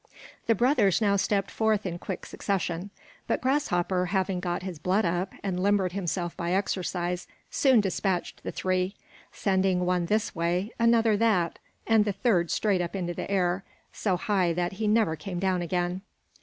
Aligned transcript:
The 0.47 0.55
brothers 0.55 0.99
now 0.99 1.15
stepped 1.15 1.51
forth 1.51 1.85
in 1.85 1.99
quick 1.99 2.25
succession, 2.25 2.89
but 3.27 3.39
Grasshopper, 3.39 4.07
having 4.07 4.39
got 4.39 4.63
his 4.63 4.79
blood 4.79 5.05
up 5.05 5.31
and 5.43 5.61
limbered 5.61 5.91
himself 5.91 6.35
by 6.35 6.53
exercise, 6.53 7.27
soon 7.51 7.81
dispatched 7.81 8.41
the 8.41 8.51
three 8.51 8.95
sending 9.31 9.85
one 9.85 10.07
this 10.07 10.33
way, 10.33 10.71
another 10.79 11.15
that, 11.17 11.59
and 11.85 12.03
the 12.03 12.13
third 12.13 12.49
straight 12.49 12.81
up 12.81 12.95
into 12.95 13.13
the 13.13 13.29
air, 13.29 13.63
so 13.93 14.17
high 14.17 14.53
that 14.53 14.73
he 14.81 14.87
never 14.87 15.15
came 15.15 15.37
down 15.37 15.61
again. 15.61 16.01